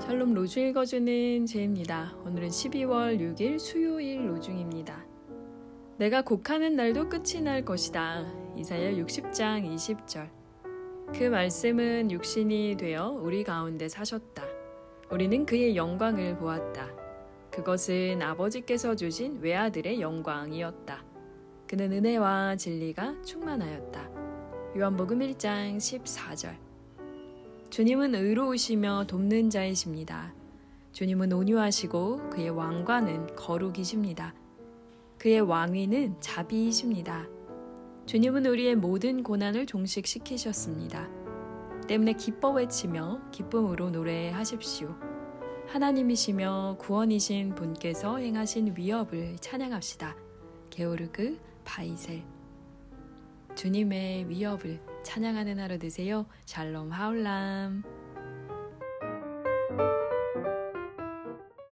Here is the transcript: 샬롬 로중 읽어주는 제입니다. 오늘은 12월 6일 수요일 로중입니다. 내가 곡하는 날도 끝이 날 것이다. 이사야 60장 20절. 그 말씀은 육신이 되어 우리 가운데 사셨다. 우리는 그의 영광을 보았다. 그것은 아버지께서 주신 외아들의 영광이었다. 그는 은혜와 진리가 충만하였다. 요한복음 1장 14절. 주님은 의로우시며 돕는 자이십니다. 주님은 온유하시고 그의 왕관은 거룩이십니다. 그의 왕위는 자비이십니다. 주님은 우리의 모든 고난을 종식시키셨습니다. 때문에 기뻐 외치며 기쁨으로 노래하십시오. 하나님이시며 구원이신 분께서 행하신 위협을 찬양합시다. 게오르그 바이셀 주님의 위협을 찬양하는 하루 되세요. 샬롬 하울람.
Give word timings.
샬롬 0.00 0.32
로중 0.32 0.68
읽어주는 0.68 1.44
제입니다. 1.44 2.14
오늘은 2.24 2.48
12월 2.48 3.20
6일 3.20 3.58
수요일 3.58 4.26
로중입니다. 4.28 5.04
내가 5.98 6.22
곡하는 6.22 6.74
날도 6.74 7.10
끝이 7.10 7.42
날 7.42 7.64
것이다. 7.66 8.24
이사야 8.56 8.92
60장 8.92 9.62
20절. 9.74 10.30
그 11.14 11.24
말씀은 11.24 12.10
육신이 12.10 12.76
되어 12.78 13.10
우리 13.10 13.44
가운데 13.44 13.90
사셨다. 13.90 14.42
우리는 15.10 15.44
그의 15.44 15.76
영광을 15.76 16.38
보았다. 16.38 16.88
그것은 17.50 18.22
아버지께서 18.22 18.96
주신 18.96 19.38
외아들의 19.42 20.00
영광이었다. 20.00 21.04
그는 21.68 21.92
은혜와 21.92 22.56
진리가 22.56 23.20
충만하였다. 23.22 24.10
요한복음 24.78 25.18
1장 25.18 25.76
14절. 25.76 26.69
주님은 27.70 28.16
의로우시며 28.16 29.04
돕는 29.06 29.48
자이십니다. 29.48 30.34
주님은 30.90 31.32
온유하시고 31.32 32.30
그의 32.30 32.50
왕관은 32.50 33.36
거룩이십니다. 33.36 34.34
그의 35.18 35.40
왕위는 35.40 36.16
자비이십니다. 36.20 37.28
주님은 38.06 38.46
우리의 38.46 38.74
모든 38.74 39.22
고난을 39.22 39.66
종식시키셨습니다. 39.66 41.08
때문에 41.86 42.14
기뻐 42.14 42.50
외치며 42.50 43.20
기쁨으로 43.30 43.90
노래하십시오. 43.90 44.96
하나님이시며 45.68 46.78
구원이신 46.80 47.54
분께서 47.54 48.18
행하신 48.18 48.74
위협을 48.76 49.36
찬양합시다. 49.40 50.16
게오르그 50.70 51.38
바이셀 51.64 52.24
주님의 53.54 54.28
위협을 54.28 54.80
찬양하는 55.02 55.58
하루 55.58 55.78
되세요. 55.78 56.26
샬롬 56.46 56.90
하울람. 56.92 57.99